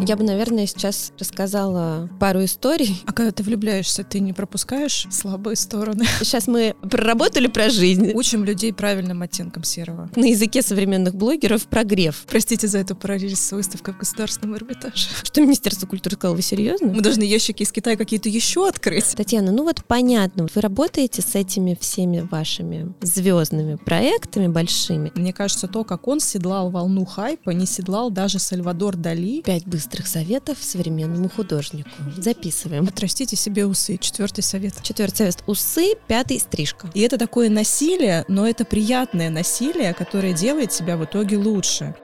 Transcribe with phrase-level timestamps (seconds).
[0.00, 3.02] Я бы, наверное, сейчас рассказала пару историй.
[3.06, 6.06] А когда ты влюбляешься, ты не пропускаешь слабые стороны?
[6.20, 8.12] Сейчас мы проработали про жизнь.
[8.14, 10.10] Учим людей правильным оттенком серого.
[10.16, 12.24] На языке современных блогеров прогрев.
[12.26, 15.08] Простите за эту параллель с выставкой в Государственном Эрмитаже.
[15.22, 16.36] Что Министерство культуры сказало?
[16.36, 16.88] Вы серьезно?
[16.88, 19.14] Мы должны ящики из Китая какие-то еще открыть.
[19.14, 25.12] Татьяна, ну вот понятно, вы работаете с этими всеми вашими звездными проектами большими.
[25.14, 29.42] Мне кажется, то, как он седлал волну хайпа, не седлал даже Сальвадор Дали.
[29.42, 31.90] Пять быстрых советов современному художнику.
[32.16, 32.88] Записываем.
[32.88, 33.96] Отрастите себе усы.
[33.98, 34.74] Четвертый совет.
[34.82, 35.42] Четвертый совет.
[35.46, 36.90] Усы, пятый стрижка.
[36.94, 41.94] И это такое насилие, но это приятное насилие, которое делает себя в итоге лучше.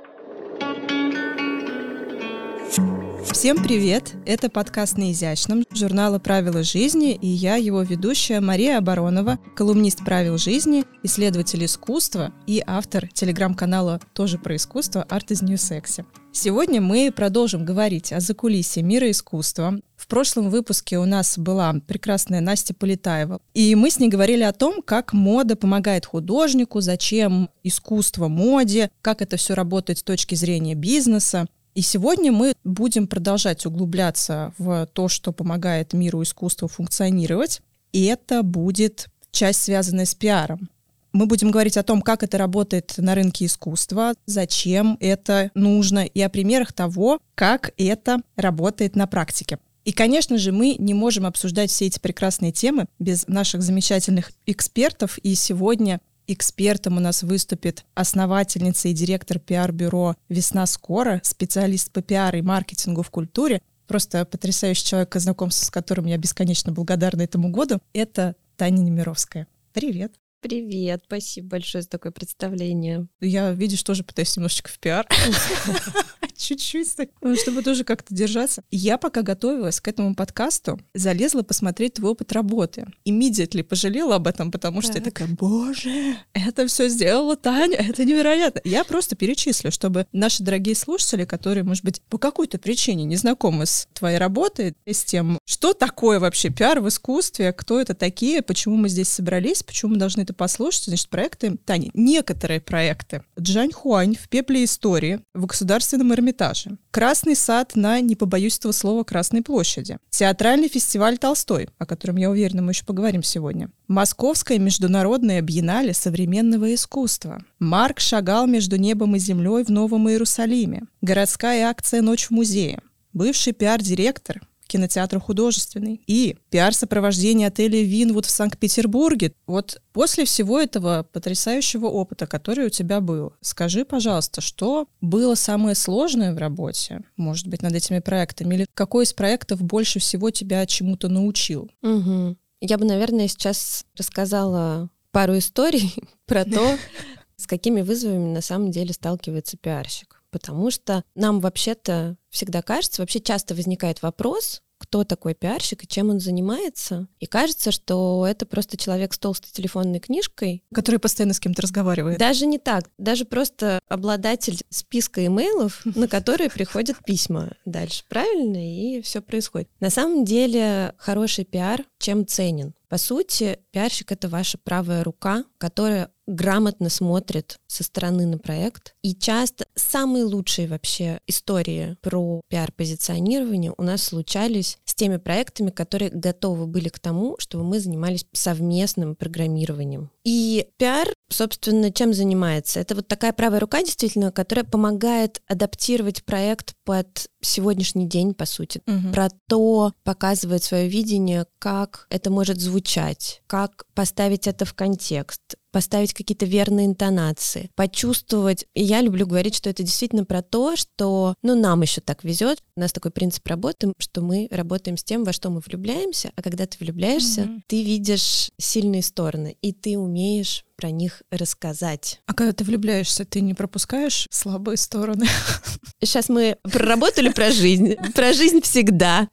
[3.39, 4.17] Всем привет!
[4.27, 10.39] Это подкаст «На изящном» журнала «Правила жизни» и я, его ведущая Мария Оборонова, колумнист «Правил
[10.39, 16.05] жизни», исследователь искусства и автор телеграм-канала тоже про искусство «Art is New Sexy».
[16.33, 19.81] Сегодня мы продолжим говорить о закулисье мира искусства.
[19.97, 24.53] В прошлом выпуске у нас была прекрасная Настя Полетаева, и мы с ней говорили о
[24.53, 30.75] том, как мода помогает художнику, зачем искусство моде, как это все работает с точки зрения
[30.75, 31.47] бизнеса.
[31.79, 37.63] И сегодня мы будем продолжать углубляться в то, что помогает миру искусства функционировать.
[37.93, 40.71] И это будет часть, связанная с пиаром.
[41.13, 46.21] Мы будем говорить о том, как это работает на рынке искусства, зачем это нужно, и
[46.21, 49.61] о примерах того, как это работает на практике.
[49.85, 55.17] И, конечно же, мы не можем обсуждать все эти прекрасные темы без наших замечательных экспертов.
[55.19, 62.37] И сегодня Экспертом у нас выступит основательница и директор пиар-бюро «Весна скоро», специалист по пиар
[62.37, 67.81] и маркетингу в культуре, просто потрясающий человек, знакомство с которым я бесконечно благодарна этому году.
[67.95, 69.47] Это Таня Немировская.
[69.73, 70.17] Привет.
[70.41, 73.09] Привет, спасибо большое за такое представление.
[73.21, 75.05] Я, видишь, тоже пытаюсь немножечко в пиар.
[76.37, 78.63] Чуть-чуть, ну, чтобы тоже как-то держаться.
[78.71, 82.87] Я пока готовилась к этому подкасту, залезла посмотреть твой опыт работы.
[83.05, 88.61] Immediately пожалела об этом, потому что я такая, боже, это все сделала Таня, это невероятно.
[88.63, 93.67] Я просто перечислю, чтобы наши дорогие слушатели, которые, может быть, по какой-то причине не знакомы
[93.67, 98.77] с твоей работой, с тем, что такое вообще пиар в искусстве, кто это такие, почему
[98.77, 100.85] мы здесь собрались, почему мы должны это послушать.
[100.85, 103.23] Значит, проекты, Таня, некоторые проекты.
[103.41, 106.77] Джань Хуань в «Пепле истории» в Государственном Эрмитаже.
[106.91, 109.99] Красный сад на, не побоюсь этого слова, Красной площади.
[110.11, 113.71] Театральный фестиваль «Толстой», о котором, я уверена, мы еще поговорим сегодня.
[113.87, 117.43] Московское международное биеннале современного искусства.
[117.59, 120.83] Марк шагал между небом и землей в Новом Иерусалиме.
[121.01, 122.81] Городская акция «Ночь в музее».
[123.15, 129.33] Бывший пиар-директор кинотеатр художественный, и пиар-сопровождение отеля «Винвуд» в Санкт-Петербурге.
[129.47, 135.75] Вот после всего этого потрясающего опыта, который у тебя был, скажи, пожалуйста, что было самое
[135.75, 140.65] сложное в работе, может быть, над этими проектами, или какой из проектов больше всего тебя
[140.67, 141.71] чему-то научил?
[141.83, 142.37] Угу.
[142.61, 145.95] Я бы, наверное, сейчас рассказала пару историй
[146.27, 146.77] про то,
[147.37, 153.21] с какими вызовами на самом деле сталкивается пиарщик потому что нам вообще-то всегда кажется, вообще
[153.21, 157.09] часто возникает вопрос, кто такой пиарщик и чем он занимается.
[157.19, 160.63] И кажется, что это просто человек с толстой телефонной книжкой.
[160.73, 162.19] Который постоянно с кем-то разговаривает.
[162.19, 162.89] Даже не так.
[162.97, 168.05] Даже просто обладатель списка имейлов, на которые приходят письма дальше.
[168.09, 168.57] Правильно?
[168.57, 169.69] И все происходит.
[169.81, 172.75] На самом деле хороший пиар чем ценен?
[172.89, 178.95] По сути, пиарщик— это ваша правая рука, которая грамотно смотрит со стороны на проект.
[179.03, 186.11] И часто самые лучшие вообще истории про пиар-позиционирование у нас случались с теми проектами, которые
[186.11, 190.11] готовы были к тому, чтобы мы занимались совместным программированием.
[190.25, 192.81] И пиар, собственно, чем занимается?
[192.81, 198.83] Это вот такая правая рука, действительно, которая помогает адаптировать проект под сегодняшний день, по сути.
[198.87, 199.13] Угу.
[199.13, 206.15] Про то показывает свое видение, как это может звучать, как поставить это в контекст, поставить
[206.15, 208.67] какие-то верные интонации, почувствовать.
[208.75, 212.63] И я люблю говорить, что это действительно про то, что, ну, нам еще так везет.
[212.77, 216.43] У нас такой принцип работы, что мы работаем с тем, во что мы влюбляемся, а
[216.43, 217.61] когда ты влюбляешься, mm-hmm.
[217.67, 222.21] ты видишь сильные стороны, и ты умеешь про них рассказать.
[222.27, 225.27] А когда ты влюбляешься, ты не пропускаешь слабые стороны?
[226.01, 227.97] Сейчас мы проработали про жизнь.
[228.15, 229.29] Про жизнь всегда.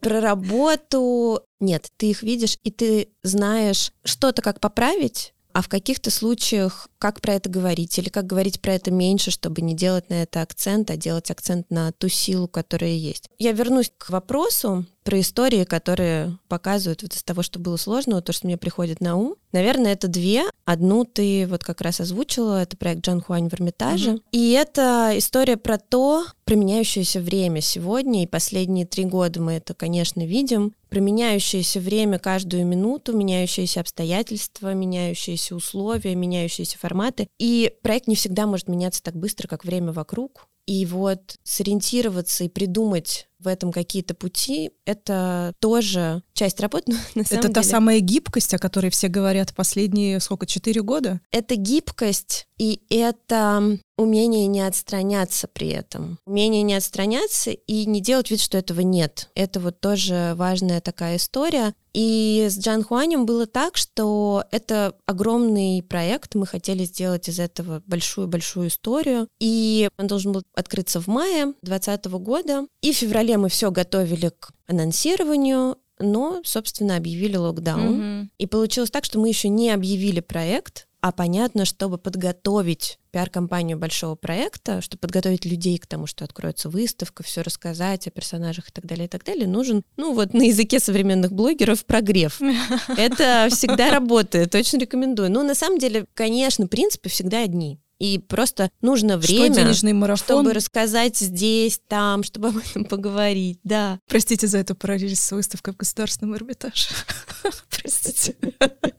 [0.00, 1.40] Про работу.
[1.60, 7.20] Нет, ты их видишь, и ты знаешь что-то, как поправить, а в каких-то случаях как
[7.20, 10.90] про это говорить или как говорить про это меньше, чтобы не делать на это акцент,
[10.90, 13.30] а делать акцент на ту силу, которая есть.
[13.38, 18.32] Я вернусь к вопросу про истории, которые показывают вот из того, что было сложного, то,
[18.32, 19.36] что мне приходит на ум.
[19.52, 20.42] Наверное, это две.
[20.64, 24.10] Одну ты вот как раз озвучила, это проект Джан Хуань в Эрмитаже.
[24.10, 24.22] Mm-hmm.
[24.32, 29.74] И это история про то, про меняющееся время сегодня, и последние три года мы это,
[29.74, 37.28] конечно, видим, про меняющееся время каждую минуту, меняющиеся обстоятельства, меняющиеся условия, меняющиеся форматы.
[37.38, 40.48] И проект не всегда может меняться так быстро, как время вокруг.
[40.66, 46.92] И вот сориентироваться и придумать в этом какие-то пути, это тоже часть работы.
[47.14, 47.54] На самом это деле.
[47.54, 51.20] та самая гибкость, о которой все говорят последние, сколько, четыре года?
[51.30, 56.18] Это гибкость, и это умение не отстраняться при этом.
[56.26, 59.30] Умение не отстраняться и не делать вид, что этого нет.
[59.34, 61.74] Это вот тоже важная такая история.
[61.94, 67.82] И с Джан Хуанем было так, что это огромный проект, мы хотели сделать из этого
[67.86, 73.48] большую-большую историю, и он должен был открыться в мае 2020 года, и в феврале мы
[73.48, 78.00] все готовили к анонсированию, но, собственно, объявили локдаун.
[78.00, 78.28] Mm-hmm.
[78.38, 84.16] И получилось так, что мы еще не объявили проект, а понятно, чтобы подготовить пиар-компанию большого
[84.16, 88.86] проекта, чтобы подготовить людей к тому, что откроется выставка, все рассказать о персонажах и так
[88.86, 92.40] далее, и так далее, нужен, ну вот на языке современных блогеров, прогрев.
[92.88, 95.30] Это всегда работает, очень рекомендую.
[95.30, 97.78] Но на самом деле, конечно, принципы всегда одни.
[97.98, 99.72] И просто нужно время,
[100.16, 103.98] чтобы рассказать здесь, там, чтобы об этом поговорить, да.
[104.06, 106.88] Простите за эту параллель с выставкой в Государственном Эрмитаже.
[107.70, 108.36] Простите.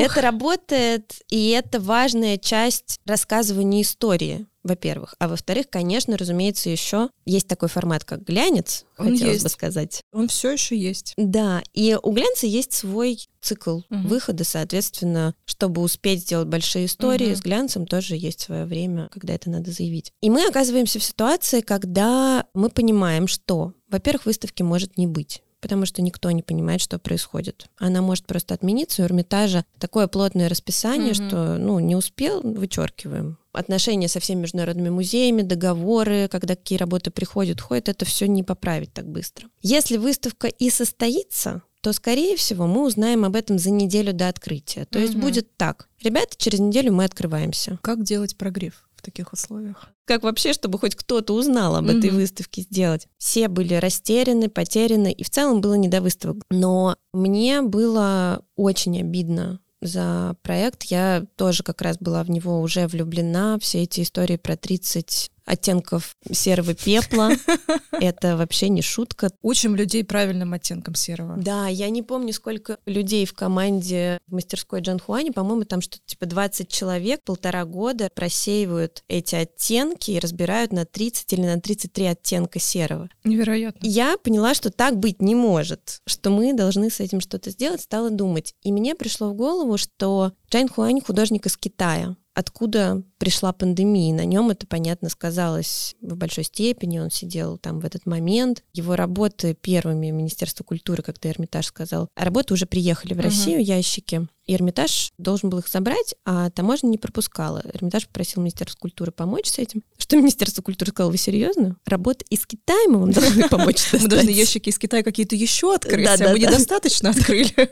[0.00, 5.14] Это работает, и это важная часть рассказывания истории во-первых.
[5.18, 9.44] А во-вторых, конечно, разумеется, еще есть такой формат, как глянец, Он хотелось есть.
[9.44, 10.02] бы сказать.
[10.12, 11.14] Он все еще есть.
[11.16, 13.84] Да, и у глянца есть свой цикл угу.
[13.88, 17.36] выхода, соответственно, чтобы успеть сделать большие истории, угу.
[17.36, 20.12] с глянцем тоже есть свое время, когда это надо заявить.
[20.20, 25.86] И мы оказываемся в ситуации, когда мы понимаем, что, во-первых, выставки может не быть потому
[25.86, 27.66] что никто не понимает, что происходит.
[27.78, 29.02] Она может просто отмениться.
[29.02, 31.28] У Эрмитажа такое плотное расписание, mm-hmm.
[31.28, 33.38] что, ну, не успел, вычеркиваем.
[33.52, 38.92] Отношения со всеми международными музеями, договоры, когда какие работы приходят, ходят, это все не поправить
[38.92, 39.48] так быстро.
[39.60, 44.84] Если выставка и состоится, то, скорее всего, мы узнаем об этом за неделю до открытия.
[44.84, 45.06] То угу.
[45.06, 45.88] есть будет так.
[46.02, 47.78] Ребята, через неделю мы открываемся.
[47.82, 48.84] Как делать прогрев?
[49.00, 49.88] в таких условиях.
[50.10, 51.98] Как вообще, чтобы хоть кто-то узнал об mm-hmm.
[51.98, 53.06] этой выставке сделать?
[53.16, 56.38] Все были растеряны, потеряны, и в целом было не до выставок.
[56.50, 60.82] Но мне было очень обидно за проект.
[60.82, 63.56] Я тоже как раз была в него уже влюблена.
[63.60, 67.32] Все эти истории про 30 оттенков серого пепла.
[67.92, 69.30] Это вообще не шутка.
[69.42, 71.36] Учим людей правильным оттенкам серого.
[71.36, 76.04] Да, я не помню, сколько людей в команде в мастерской Джан Хуани, по-моему, там что-то
[76.06, 82.06] типа 20 человек полтора года просеивают эти оттенки и разбирают на 30 или на 33
[82.06, 83.08] оттенка серого.
[83.24, 83.84] Невероятно.
[83.86, 88.10] Я поняла, что так быть не может, что мы должны с этим что-то сделать, стала
[88.10, 88.54] думать.
[88.62, 94.14] И мне пришло в голову, что Джан Хуань художник из Китая откуда пришла пандемия.
[94.14, 96.98] На нем это, понятно, сказалось в большой степени.
[96.98, 98.64] Он сидел там в этот момент.
[98.72, 103.60] Его работы первыми Министерство культуры, как ты Эрмитаж сказал, а работы уже приехали в Россию,
[103.60, 103.64] uh-huh.
[103.64, 104.28] ящики.
[104.50, 107.62] И Эрмитаж должен был их забрать, а таможня не пропускала.
[107.72, 109.84] Эрмитаж попросил Министерство культуры помочь с этим.
[109.96, 111.76] Что Министерство культуры сказало, вы серьезно?
[111.86, 116.04] Работа из Китая мы вам должны помочь Мы должны ящики из Китая какие-то еще открыть,
[116.20, 117.54] а мы недостаточно открыли.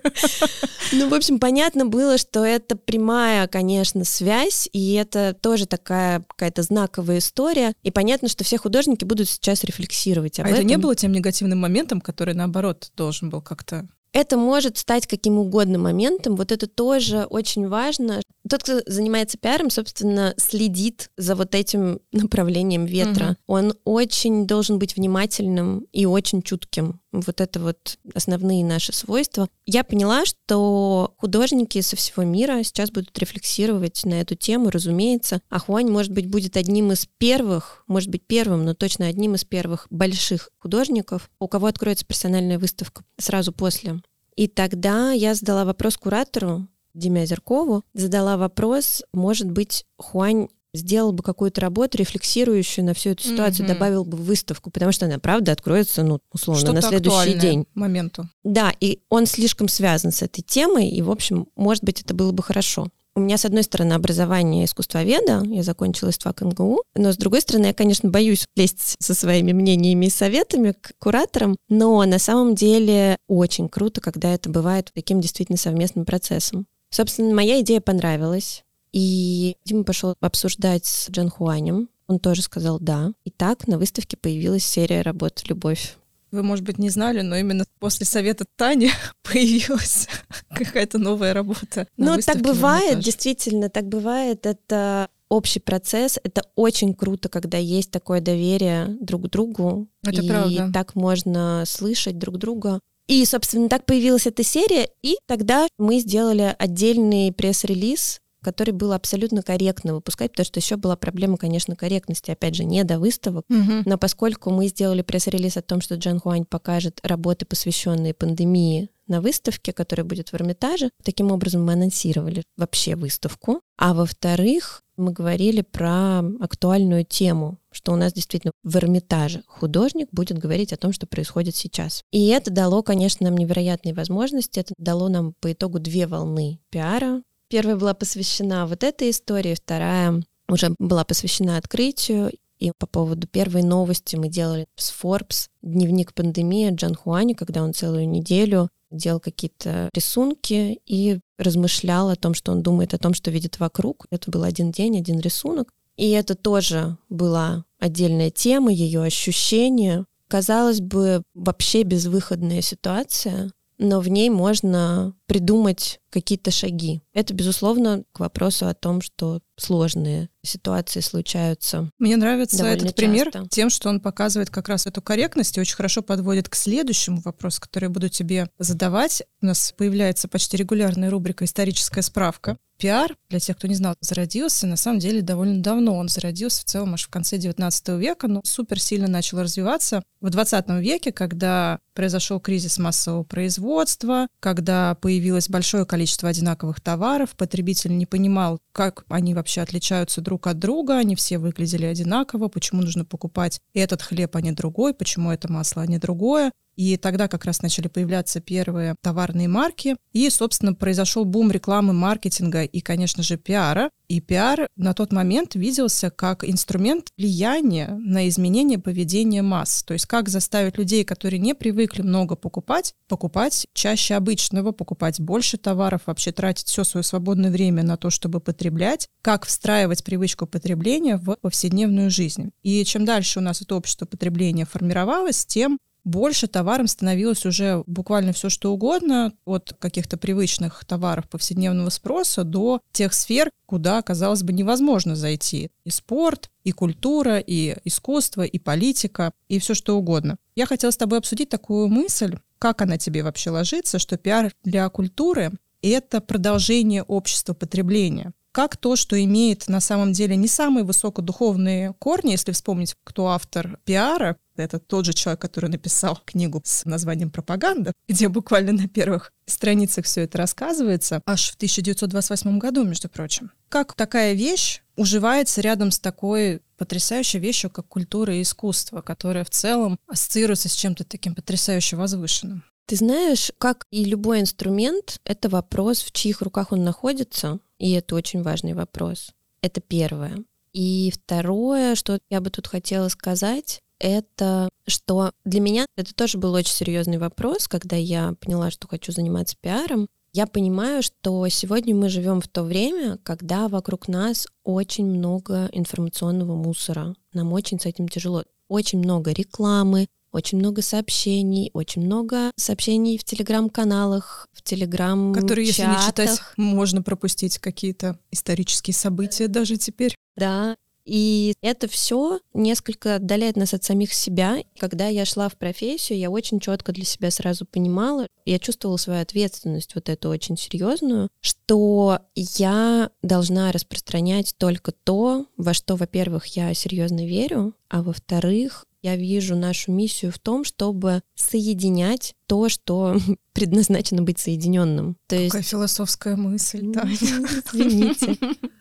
[0.91, 6.63] Ну, в общем, понятно было, что это прямая, конечно, связь, и это тоже такая какая-то
[6.63, 7.75] знаковая история.
[7.83, 10.61] И понятно, что все художники будут сейчас рефлексировать об а этом.
[10.61, 15.39] это не было тем негативным моментом, который, наоборот, должен был как-то это может стать каким
[15.39, 16.37] угодно моментом.
[16.37, 18.21] Вот это тоже очень важно.
[18.49, 23.31] Тот, кто занимается пиаром, собственно, следит за вот этим направлением ветра.
[23.31, 23.37] Угу.
[23.47, 27.01] Он очень должен быть внимательным и очень чутким.
[27.13, 29.49] Вот это вот основные наши свойства.
[29.67, 35.41] Я поняла, что художники со всего мира сейчас будут рефлексировать на эту тему, разумеется.
[35.49, 39.45] А Хуань, может быть, будет одним из первых, может быть, первым, но точно одним из
[39.45, 44.01] первых больших художников, у кого откроется персональная выставка сразу после.
[44.37, 51.23] И тогда я задала вопрос куратору, Диме Озеркову, задала вопрос, может быть, Хуань сделал бы
[51.23, 53.73] какую-то работу, рефлексирующую на всю эту ситуацию, mm-hmm.
[53.73, 57.67] добавил бы выставку, потому что она, правда, откроется, ну, условно, Что-то на следующий день.
[57.75, 58.29] моменту.
[58.45, 62.33] Да, и он слишком связан с этой темой, и, в общем, может быть, это было
[62.33, 62.89] бы хорошо.
[63.15, 67.67] У меня, с одной стороны, образование искусствоведа, я закончила ИСТФАК МГУ, но, с другой стороны,
[67.67, 73.17] я, конечно, боюсь лезть со своими мнениями и советами к кураторам, но на самом деле
[73.27, 76.67] очень круто, когда это бывает таким действительно совместным процессом.
[76.91, 78.65] Собственно, моя идея понравилась.
[78.93, 81.89] И Дима пошел обсуждать с Джан Хуанем.
[82.07, 83.13] Он тоже сказал «да».
[83.25, 85.97] И так на выставке появилась серия работ «Любовь».
[86.31, 88.91] Вы, может быть, не знали, но именно после совета Тани
[89.23, 90.09] появилась
[90.51, 91.87] какая-то новая работа.
[91.97, 94.45] Ну, так бывает, действительно, так бывает.
[94.45, 96.19] Это общий процесс.
[96.23, 99.89] Это очень круто, когда есть такое доверие друг к другу.
[100.03, 100.71] Это и правда.
[100.73, 102.81] так можно слышать друг друга.
[103.09, 109.43] И, собственно, так появилась эта серия, и тогда мы сделали отдельный пресс-релиз, который был абсолютно
[109.43, 113.45] корректно выпускать, потому что еще была проблема, конечно, корректности, опять же, не до выставок.
[113.49, 113.83] Мгм.
[113.87, 119.21] Но поскольку мы сделали пресс-релиз о том, что Джан Хуань покажет работы, посвященные пандемии на
[119.21, 123.61] выставке, которая будет в Эрмитаже, таким образом мы анонсировали вообще выставку.
[123.77, 130.39] А во-вторых, мы говорили про актуальную тему, что у нас действительно в Эрмитаже художник будет
[130.39, 132.03] говорить о том, что происходит сейчас.
[132.11, 134.61] И это дало, конечно, нам невероятные возможности.
[134.61, 137.23] Это дало нам по итогу две волны пиара.
[137.49, 142.33] Первая была посвящена вот этой истории, вторая уже была посвящена открытию.
[142.59, 147.73] И по поводу первой новости мы делали с Forbes дневник пандемии Джан Хуани, когда он
[147.73, 153.31] целую неделю делал какие-то рисунки и размышлял о том, что он думает о том, что
[153.31, 154.07] видит вокруг.
[154.11, 155.73] Это был один день, один рисунок.
[155.97, 160.05] И это тоже была отдельная тема, ее ощущения.
[160.29, 167.03] Казалось бы, вообще безвыходная ситуация, но в ней можно придумать какие-то шаги.
[167.13, 171.91] Это, безусловно, к вопросу о том, что сложные ситуации случаются.
[171.99, 173.49] Мне нравится этот пример часто.
[173.51, 177.61] тем, что он показывает как раз эту корректность и очень хорошо подводит к следующему вопросу,
[177.61, 179.23] который я буду тебе задавать.
[179.43, 182.57] У нас появляется почти регулярная рубрика «Историческая справка».
[182.79, 185.97] Пиар, для тех, кто не знал, зародился на самом деле довольно давно.
[185.97, 190.31] Он зародился в целом аж в конце 19 века, но супер сильно начал развиваться в
[190.31, 198.07] 20 веке, когда произошел кризис массового производства, когда появилось большое количество одинаковых товаров, потребитель не
[198.07, 203.61] понимал, как они вообще отличаются друг от друга, они все выглядели одинаково, почему нужно покупать
[203.75, 206.53] этот хлеб, а не другой, почему это масло, а не другое.
[206.79, 209.97] И тогда как раз начали появляться первые товарные марки.
[210.13, 213.91] И, собственно, произошел бум рекламы, маркетинга и, конечно же, пиара.
[214.07, 219.83] И пиар на тот момент виделся как инструмент влияния на изменение поведения масс.
[219.83, 225.59] То есть как заставить людей, которые не привыкли много покупать, покупать чаще обычного, покупать больше
[225.59, 231.17] товаров, вообще тратить все свое свободное время на то, чтобы потреблять, как встраивать привычку потребления
[231.17, 232.53] в повседневную жизнь.
[232.63, 238.33] И чем дальше у нас это общество потребления формировалось, тем больше товаром становилось уже буквально
[238.33, 244.53] все что угодно, от каких-то привычных товаров повседневного спроса до тех сфер, куда, казалось бы,
[244.53, 245.71] невозможно зайти.
[245.85, 250.39] И спорт, и культура, и искусство, и политика, и все что угодно.
[250.57, 254.89] Я хотела с тобой обсудить такую мысль, как она тебе вообще ложится, что пиар для
[254.89, 255.53] культуры—
[255.83, 262.33] это продолжение общества потребления как то, что имеет на самом деле не самые высокодуховные корни,
[262.33, 267.93] если вспомнить, кто автор пиара, это тот же человек, который написал книгу с названием «Пропаганда»,
[268.09, 273.53] где буквально на первых страницах все это рассказывается, аж в 1928 году, между прочим.
[273.69, 279.51] Как такая вещь уживается рядом с такой потрясающей вещью, как культура и искусство, которая в
[279.51, 282.65] целом ассоциируется с чем-то таким потрясающе возвышенным?
[282.89, 288.15] Ты знаешь, как и любой инструмент, это вопрос, в чьих руках он находится, и это
[288.15, 289.33] очень важный вопрос.
[289.61, 290.43] Это первое.
[290.73, 296.55] И второе, что я бы тут хотела сказать, это что для меня это тоже был
[296.55, 300.09] очень серьезный вопрос, когда я поняла, что хочу заниматься пиаром.
[300.33, 306.55] Я понимаю, что сегодня мы живем в то время, когда вокруг нас очень много информационного
[306.55, 307.15] мусора.
[307.35, 308.45] Нам очень с этим тяжело.
[308.67, 315.83] Очень много рекламы, очень много сообщений, очень много сообщений в телеграм-каналах, в телеграм Которые, если
[315.83, 320.15] не читать, можно пропустить какие-то исторические события даже теперь.
[320.37, 320.77] Да,
[321.09, 324.59] и это все несколько отдаляет нас от самих себя.
[324.79, 329.23] Когда я шла в профессию, я очень четко для себя сразу понимала, я чувствовала свою
[329.23, 336.75] ответственность, вот эту очень серьезную, что я должна распространять только то, во что, во-первых, я
[336.75, 343.17] серьезно верю, а во-вторых, я вижу нашу миссию в том, чтобы соединять то, что
[343.53, 345.17] предназначено быть соединенным.
[345.27, 345.71] То Какая есть...
[345.71, 347.03] философская мысль, да.
[347.11, 348.37] Извините.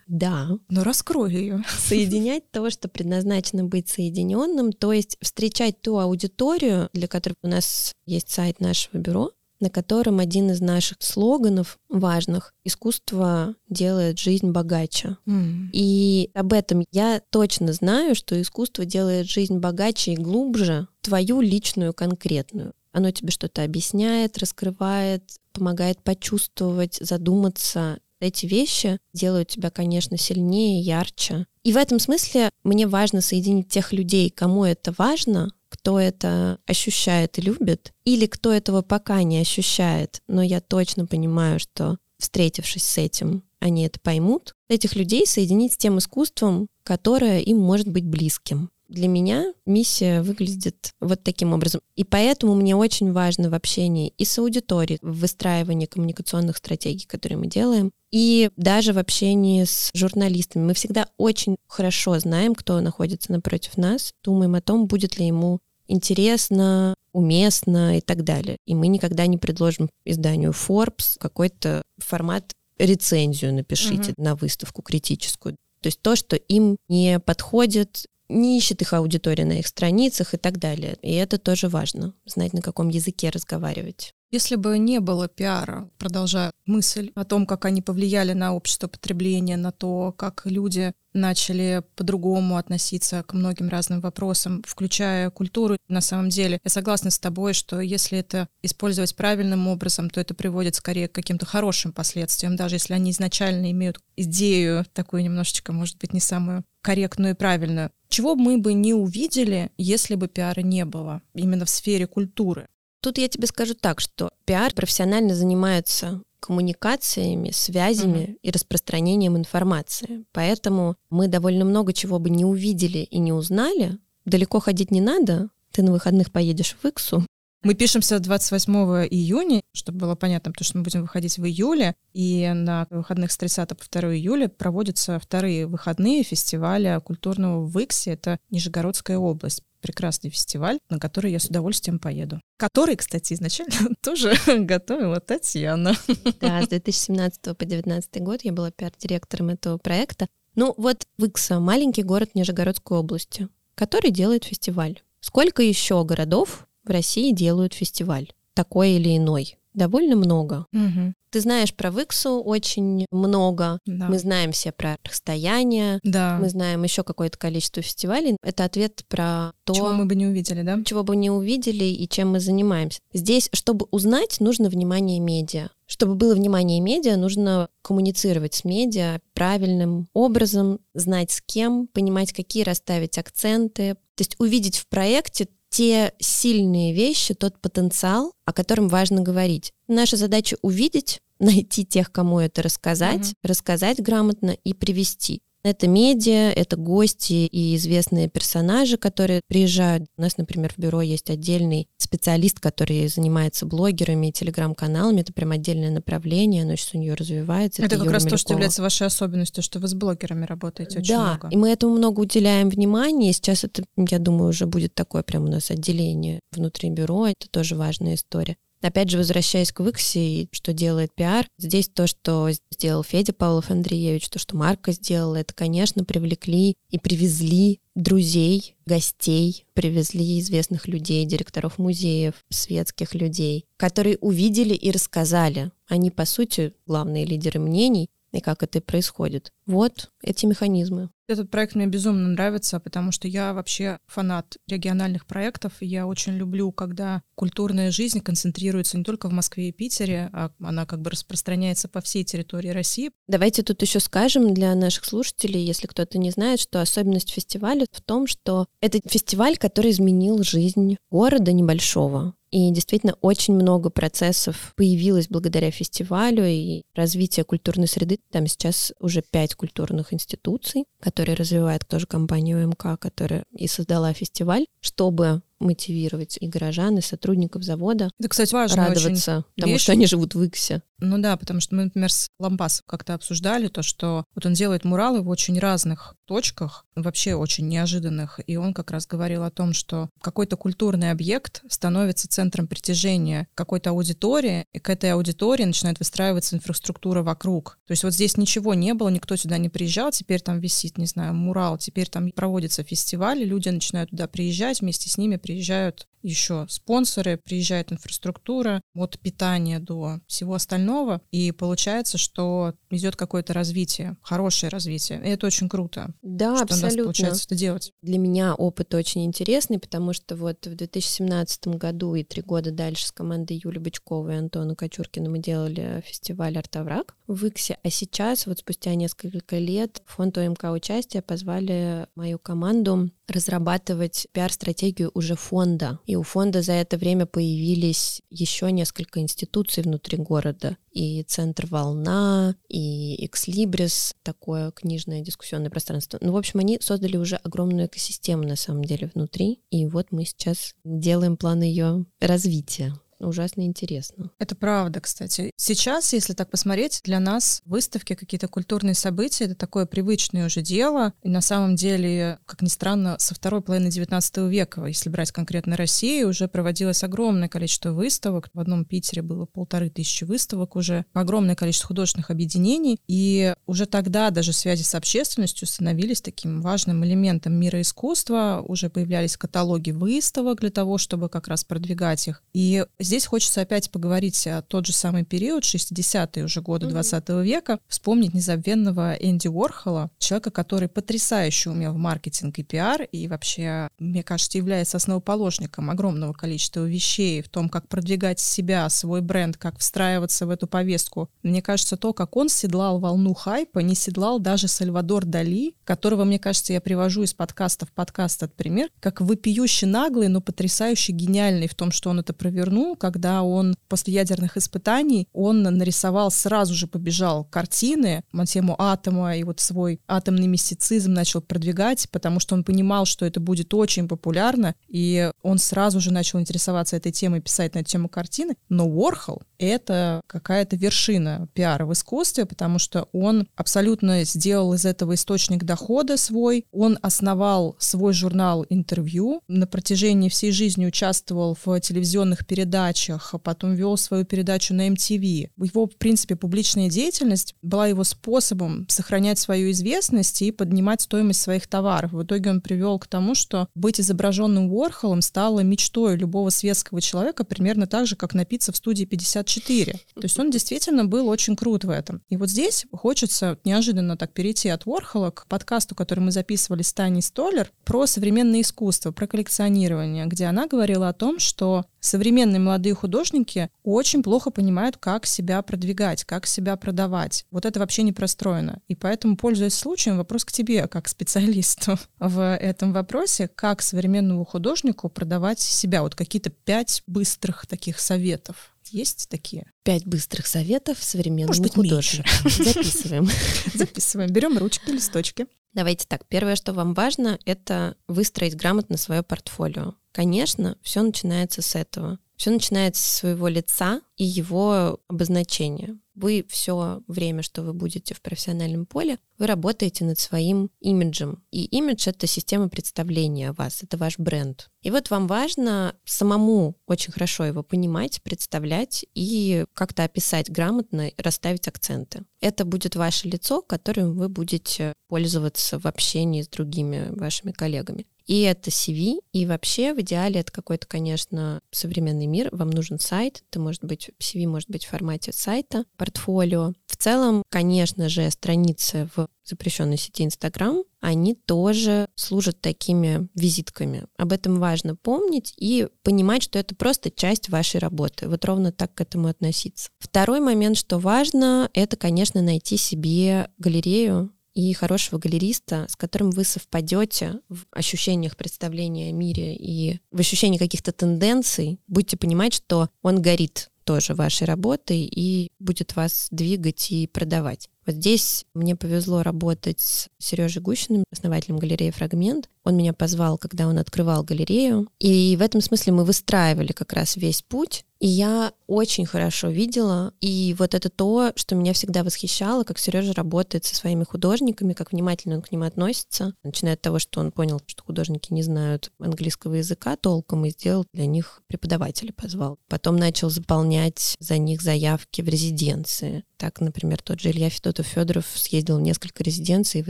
[0.07, 0.49] Да.
[0.69, 1.63] Но раскрой ее.
[1.77, 7.91] Соединять то, что предназначено быть соединенным, то есть встречать ту аудиторию, для которой у нас
[8.05, 15.17] есть сайт нашего бюро, на котором один из наших слоганов важных «Искусство делает жизнь богаче».
[15.25, 15.69] М.
[15.73, 21.93] И об этом я точно знаю, что искусство делает жизнь богаче и глубже, твою личную
[21.93, 22.73] конкретную.
[22.91, 25.23] Оно тебе что-то объясняет, раскрывает,
[25.53, 27.99] помогает почувствовать, задуматься.
[28.19, 31.45] Эти вещи делают тебя, конечно, сильнее, ярче.
[31.63, 37.37] И в этом смысле мне важно соединить тех людей, кому это важно, кто это ощущает
[37.37, 42.97] и любит, или кто этого пока не ощущает, но я точно понимаю, что встретившись с
[42.97, 48.69] этим, они это поймут, этих людей соединить с тем искусством, которое им может быть близким.
[48.89, 51.81] Для меня миссия выглядит вот таким образом.
[51.95, 57.37] И поэтому мне очень важно в общении и с аудиторией, в выстраивании коммуникационных стратегий, которые
[57.37, 60.63] мы делаем, и даже в общении с журналистами.
[60.63, 65.59] Мы всегда очень хорошо знаем, кто находится напротив нас, думаем о том, будет ли ему
[65.87, 68.57] интересно, уместно и так далее.
[68.65, 74.23] И мы никогда не предложим изданию Forbes какой-то формат рецензию напишите угу.
[74.23, 75.55] на выставку критическую.
[75.81, 80.37] То есть то, что им не подходит, не ищет их аудитория на их страницах и
[80.37, 80.97] так далее.
[81.01, 84.13] И это тоже важно, знать, на каком языке разговаривать.
[84.29, 89.55] Если бы не было пиара, продолжая мысль о том, как они повлияли на общество потребления,
[89.55, 95.77] на то, как люди начали по-другому относиться к многим разным вопросам, включая культуру.
[95.87, 100.33] На самом деле, я согласна с тобой, что если это использовать правильным образом, то это
[100.33, 105.97] приводит скорее к каким-то хорошим последствиям, даже если они изначально имеют идею такую немножечко, может
[105.97, 107.91] быть, не самую корректную и правильную.
[108.07, 112.67] Чего мы бы не увидели, если бы пиара не было именно в сфере культуры?
[113.01, 118.37] Тут я тебе скажу так, что пиар профессионально занимается коммуникациями, связями uh-huh.
[118.41, 120.23] и распространением информации.
[120.31, 123.97] Поэтому мы довольно много чего бы не увидели и не узнали.
[124.23, 125.49] Далеко ходить не надо.
[125.71, 127.25] Ты на выходных поедешь в Иксу,
[127.63, 128.73] мы пишемся 28
[129.09, 133.37] июня, чтобы было понятно, потому что мы будем выходить в июле, и на выходных с
[133.37, 138.11] 30 по 2 июля проводятся вторые выходные фестиваля культурного в Иксе.
[138.11, 142.41] Это Нижегородская область прекрасный фестиваль, на который я с удовольствием поеду.
[142.57, 145.95] Который, кстати, изначально тоже готовила Татьяна.
[146.39, 150.27] Да, с 2017 по 2019 год я была пиар-директором этого проекта.
[150.55, 155.01] Ну вот Выкса— маленький город Нижегородской области, который делает фестиваль.
[155.19, 159.57] Сколько еще городов в России делают фестиваль, такой или иной.
[159.73, 160.65] Довольно много.
[160.73, 161.13] Угу.
[161.29, 163.79] Ты знаешь про Виксу очень много.
[163.85, 164.07] Да.
[164.07, 165.99] Мы знаем все про расстояние.
[166.03, 166.39] Да.
[166.41, 168.37] Мы знаем еще какое-то количество фестивалей.
[168.41, 170.81] Это ответ про то, чего мы бы не увидели, да?
[170.83, 172.99] Чего бы не увидели и чем мы занимаемся.
[173.13, 175.69] Здесь, чтобы узнать, нужно внимание медиа.
[175.85, 182.63] Чтобы было внимание медиа, нужно коммуницировать с медиа правильным образом, знать с кем, понимать, какие
[182.63, 183.95] расставить акценты.
[184.15, 189.73] То есть увидеть в проекте те сильные вещи, тот потенциал, о котором важно говорить.
[189.87, 193.35] Наша задача увидеть, найти тех, кому это рассказать, mm-hmm.
[193.43, 195.41] рассказать грамотно и привести.
[195.67, 200.05] Это медиа, это гости и известные персонажи, которые приезжают.
[200.17, 205.21] У нас, например, в бюро есть отдельный специалист, который занимается блогерами и телеграм-каналами.
[205.21, 207.81] Это прям отдельное направление, оно сейчас у нее развивается.
[207.81, 208.37] Это, это как Юра раз Малякова.
[208.37, 211.49] то, что является вашей особенностью, что вы с блогерами работаете очень да, много.
[211.49, 213.33] и мы этому много уделяем внимания.
[213.33, 217.27] Сейчас это, я думаю, уже будет такое прям у нас отделение внутри бюро.
[217.27, 218.55] Это тоже важная история.
[218.81, 224.29] Опять же, возвращаясь к Виксе, что делает пиар, здесь то, что сделал Федя Павлов Андреевич,
[224.29, 231.79] то, что Марка сделала, это, конечно, привлекли и привезли друзей, гостей, привезли известных людей, директоров
[231.79, 235.71] музеев, светских людей, которые увидели и рассказали.
[235.87, 239.51] Они, по сути, главные лидеры мнений, и как это происходит.
[239.65, 241.09] Вот эти механизмы.
[241.27, 245.73] Этот проект мне безумно нравится, потому что я вообще фанат региональных проектов.
[245.81, 250.85] Я очень люблю, когда культурная жизнь концентрируется не только в Москве и Питере, а она
[250.85, 253.11] как бы распространяется по всей территории России.
[253.27, 258.01] Давайте тут еще скажем для наших слушателей, если кто-то не знает, что особенность фестиваля в
[258.01, 262.35] том, что это фестиваль, который изменил жизнь города небольшого.
[262.51, 268.19] И действительно очень много процессов появилось благодаря фестивалю и развитию культурной среды.
[268.31, 274.65] Там сейчас уже пять культурных институций, которые развивает тоже компания УМК, которая и создала фестиваль,
[274.79, 279.83] чтобы мотивировать и горожан, и сотрудников завода Это, кстати, важно радоваться тому, вещь.
[279.83, 280.81] что они живут в Иксе.
[280.99, 284.83] Ну да, потому что мы, например, с Лампасом как-то обсуждали то, что вот он делает
[284.83, 289.73] муралы в очень разных точках, вообще очень неожиданных, и он как раз говорил о том,
[289.73, 296.55] что какой-то культурный объект становится центром притяжения какой-то аудитории, и к этой аудитории начинает выстраиваться
[296.55, 297.77] инфраструктура вокруг.
[297.85, 301.05] То есть вот здесь ничего не было, никто сюда не приезжал, теперь там висит, не
[301.05, 306.65] знаю, мурал, теперь там проводится фестиваль, люди начинают туда приезжать, вместе с ними приезжают еще
[306.67, 314.69] спонсоры, приезжает инфраструктура от питания до всего остального, и получается, что идет какое-то развитие, хорошее
[314.69, 315.21] развитие.
[315.23, 316.13] И это очень круто.
[316.21, 316.87] Да, что абсолютно.
[316.87, 317.93] у нас получается это делать.
[318.01, 323.07] Для меня опыт очень интересный, потому что вот в 2017 году и три года дальше
[323.07, 328.47] с командой Юли Бычковой и Антона Кочуркина мы делали фестиваль «Артовраг» в Иксе, а сейчас,
[328.47, 335.99] вот спустя несколько лет, фонд ОМК участия позвали мою команду разрабатывать пиар-стратегию уже фонда.
[336.05, 340.77] И у фонда за это время появились еще несколько институций внутри города.
[340.91, 346.17] И Центр «Волна», и «Экслибрис», такое книжное дискуссионное пространство.
[346.21, 349.61] Ну, в общем, они создали уже огромную экосистему, на самом деле, внутри.
[349.69, 354.31] И вот мы сейчас делаем план ее развития ужасно интересно.
[354.39, 355.51] Это правда, кстати.
[355.55, 361.13] Сейчас, если так посмотреть, для нас выставки, какие-то культурные события— это такое привычное уже дело.
[361.23, 365.77] И на самом деле, как ни странно, со второй половины XIX века, если брать конкретно
[365.77, 368.49] Россию, уже проводилось огромное количество выставок.
[368.53, 372.99] В одном Питере было полторы тысячи выставок уже, огромное количество художественных объединений.
[373.07, 378.63] И уже тогда даже связи с общественностью становились таким важным элементом мира искусства.
[378.65, 382.43] Уже появлялись каталоги выставок для того, чтобы как раз продвигать их.
[382.53, 386.89] И Здесь хочется опять поговорить о тот же самый период, 60-е уже годы mm-hmm.
[386.89, 393.29] 20 века, вспомнить незабвенного Энди Уорхола, человека, который потрясающе умел в маркетинг и пиар, и
[393.29, 399.55] вообще, мне кажется, является основоположником огромного количества вещей в том, как продвигать себя, свой бренд,
[399.55, 401.29] как встраиваться в эту повестку.
[401.43, 406.39] Мне кажется, то, как он седлал волну хайпа, не седлал даже Сальвадор Дали, которого, мне
[406.39, 411.69] кажется, я привожу из подкаста в подкаст этот пример, как вопиюще наглый, но потрясающе гениальный
[411.69, 416.87] в том, что он это провернул, когда он после ядерных испытаний, он нарисовал, сразу же
[416.87, 422.63] побежал картины на тему атома и вот свой атомный мистицизм начал продвигать, потому что он
[422.63, 427.75] понимал, что это будет очень популярно, и он сразу же начал интересоваться этой темой, писать
[427.75, 428.55] на эту тему картины.
[428.69, 435.15] Но Уорхол— это какая-то вершина пиара в искусстве, потому что он абсолютно сделал из этого
[435.15, 442.45] источник дохода свой, он основал свой журнал интервью, на протяжении всей жизни участвовал в телевизионных
[442.45, 445.49] передачах, передачах, а потом вел свою передачу на MTV.
[445.57, 451.67] Его, в принципе, публичная деятельность была его способом сохранять свою известность и поднимать стоимость своих
[451.67, 452.13] товаров.
[452.13, 457.43] В итоге он привел к тому, что быть изображенным Уорхолом стало мечтой любого светского человека
[457.43, 459.93] примерно так же, как напиться в студии 54.
[459.93, 462.21] То есть он действительно был очень крут в этом.
[462.29, 466.93] И вот здесь хочется неожиданно так перейти от Уорхола к подкасту, который мы записывали с
[466.93, 472.95] Таней Столер, про современное искусство, про коллекционирование, где она говорила о том, что современные молодые
[472.95, 477.45] художники очень плохо понимают, как себя продвигать, как себя продавать.
[477.51, 478.81] Вот это вообще не простроено.
[478.87, 485.09] И поэтому, пользуясь случаем, вопрос к тебе, как специалисту в этом вопросе, как современному художнику
[485.09, 486.01] продавать себя?
[486.01, 488.73] Вот какие-то пять быстрых таких советов.
[488.91, 489.71] Есть такие?
[489.83, 492.29] Пять быстрых советов современному Может быть, художнику.
[492.49, 493.29] Записываем.
[493.73, 494.31] Записываем.
[494.31, 495.47] Берем ручки, листочки.
[495.73, 496.25] Давайте так.
[496.27, 499.93] Первое, что вам важно, это выстроить грамотно свое портфолио.
[500.11, 502.19] Конечно, все начинается с этого.
[502.35, 505.97] Все начинается с своего лица и его обозначения.
[506.17, 511.43] Вы все время, что вы будете в профессиональном поле, вы работаете над своим имиджем.
[511.51, 514.71] И имидж— это система представления вас, это ваш бренд.
[514.81, 521.67] И вот вам важно самому очень хорошо его понимать, представлять и как-то описать грамотно, расставить
[521.67, 522.23] акценты.
[522.41, 528.07] Это будет ваше лицо, которым вы будете пользоваться в общении с другими вашими коллегами.
[528.27, 532.49] И это CV, и вообще в идеале это какой-то, конечно, современный мир.
[532.51, 536.73] Вам нужен сайт, это может быть, CV может быть в формате сайта, портфолио.
[536.87, 544.05] В целом, конечно же, страницы в запрещенной сети Инстаграм, они тоже служат такими визитками.
[544.17, 548.27] Об этом важно помнить и понимать, что это просто часть вашей работы.
[548.27, 549.89] Вот ровно так к этому относиться.
[549.99, 556.43] Второй момент, что важно, это, конечно, найти себе галерею, и хорошего галериста, с которым вы
[556.43, 563.21] совпадете в ощущениях представления о мире и в ощущении каких-то тенденций, будете понимать, что он
[563.21, 567.69] горит тоже вашей работой и будет вас двигать и продавать.
[567.85, 572.49] Вот здесь мне повезло работать с Сережей Гущиным, основателем галереи «Фрагмент».
[572.65, 574.89] Он меня позвал, когда он открывал галерею.
[574.99, 577.85] И в этом смысле мы выстраивали как раз весь путь.
[577.99, 580.13] И я очень хорошо видела.
[580.21, 584.91] И вот это то, что меня всегда восхищало, как Сережа работает со своими художниками, как
[584.91, 586.33] внимательно он к ним относится.
[586.43, 590.85] Начиная от того, что он понял, что художники не знают английского языка толком, и сделал
[590.93, 592.59] для них преподавателя, позвал.
[592.67, 596.23] Потом начал заполнять за них заявки в резиденции.
[596.37, 599.89] Так, например, тот же Илья Федотов Федоров съездил в несколько резиденций и в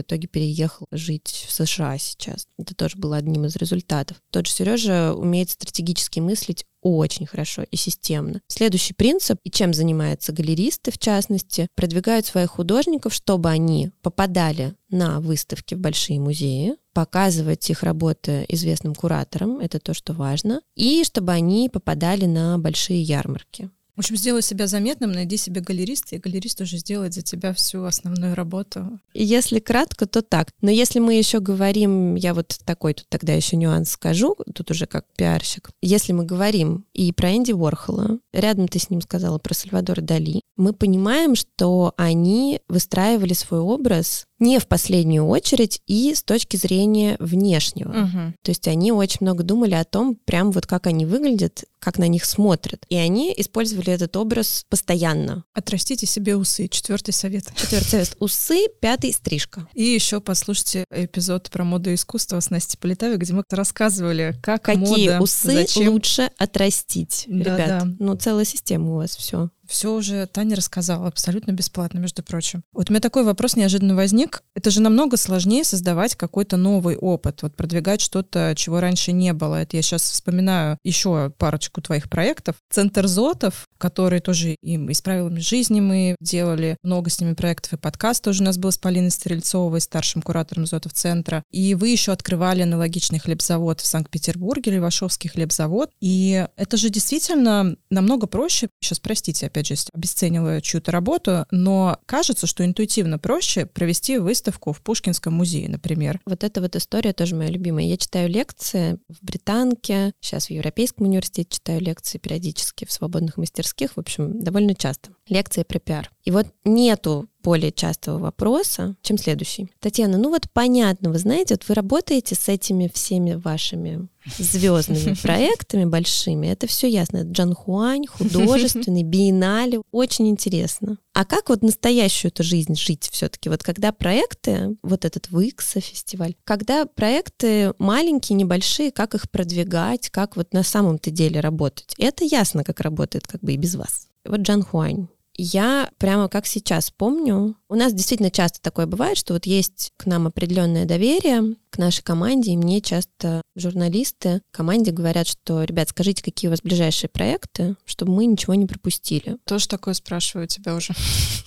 [0.00, 2.46] итоге переехал жить в США сейчас.
[2.58, 4.16] Это тоже было одним из результатов.
[4.30, 8.40] Тот же Сережа умеет стратегически мыслить очень хорошо и системно.
[8.46, 15.20] Следующий принцип, и чем занимаются галеристы в частности, продвигают своих художников, чтобы они попадали на
[15.20, 21.32] выставки в большие музеи, показывать их работы известным кураторам, это то, что важно, и чтобы
[21.32, 23.70] они попадали на большие ярмарки.
[23.98, 27.82] В общем, сделай себя заметным, найди себе галериста, и галерист уже сделает за тебя всю
[27.82, 29.00] основную работу.
[29.12, 30.52] Если кратко, то так.
[30.60, 34.86] Но если мы еще говорим, я вот такой тут тогда еще нюанс скажу, тут уже
[34.86, 35.70] как пиарщик.
[35.82, 40.42] Если мы говорим и про Энди Уорхола, рядом ты с ним сказала про Сальвадора Дали,
[40.56, 47.16] мы понимаем, что они выстраивали свой образ не в последнюю очередь и с точки зрения
[47.18, 47.90] внешнего.
[47.90, 48.34] Угу.
[48.42, 52.08] То есть они очень много думали о том, прям вот как они выглядят, как на
[52.08, 52.84] них смотрят.
[52.88, 55.44] И они использовали этот образ постоянно.
[55.54, 56.68] Отрастите себе усы.
[56.68, 57.46] Четвертый совет.
[57.56, 58.16] Четвертый совет.
[58.20, 59.66] Усы, пятый стрижка.
[59.74, 64.62] И еще послушайте эпизод про моду и искусство с Настей Полетавой, где мы рассказывали, как
[64.62, 65.88] Какие мода, усы зачем...
[65.92, 67.68] лучше отрастить, Да, ребят.
[67.68, 67.88] да.
[67.98, 69.50] Ну, целая система у вас все.
[69.68, 72.62] Все уже Таня рассказала, абсолютно бесплатно, между прочим.
[72.72, 74.27] Вот у меня такой вопрос неожиданно возник.
[74.54, 79.62] Это же намного сложнее создавать какой-то новый опыт, вот продвигать что-то, чего раньше не было.
[79.62, 82.56] Это я сейчас вспоминаю еще парочку твоих проектов.
[82.70, 87.74] Центр Зотов, который тоже им и с правилами жизни мы делали, много с ними проектов,
[87.74, 91.42] и подкаст тоже у нас был с Полиной Стрельцовой, старшим куратором Зотов центра.
[91.50, 95.90] И вы еще открывали аналогичный хлебзавод в Санкт-Петербурге, Левашовский хлебзавод.
[96.00, 98.68] И это же действительно намного проще.
[98.80, 104.80] Сейчас, простите, опять же, обесценила чью-то работу, но кажется, что интуитивно проще провести выставку в
[104.80, 106.20] Пушкинском музее, например.
[106.26, 107.84] Вот эта вот история тоже моя любимая.
[107.84, 113.96] Я читаю лекции в Британке, сейчас в Европейском университете читаю лекции периодически в свободных мастерских,
[113.96, 115.10] в общем, довольно часто.
[115.28, 116.10] Лекции про пиар.
[116.24, 119.70] И вот нету более частого вопроса, чем следующий.
[119.80, 124.06] Татьяна, ну вот понятно, вы знаете, вот вы работаете с этими всеми вашими
[124.36, 127.18] звездными проектами большими, это все ясно.
[127.18, 130.98] Это Джан Хуань, художественный, биеннале, очень интересно.
[131.14, 133.48] А как вот настоящую эту жизнь жить все-таки?
[133.48, 140.36] Вот когда проекты, вот этот Викса фестиваль, когда проекты маленькие, небольшие, как их продвигать, как
[140.36, 141.94] вот на самом-то деле работать?
[141.96, 144.08] Это ясно, как работает как бы и без вас.
[144.26, 149.34] Вот Джан Хуань, я прямо как сейчас помню, у нас действительно часто такое бывает, что
[149.34, 155.28] вот есть к нам определенное доверие, к нашей команде, и мне часто журналисты команде говорят,
[155.28, 159.36] что, ребят, скажите, какие у вас ближайшие проекты, чтобы мы ничего не пропустили.
[159.44, 160.92] Тоже такое спрашиваю тебя уже.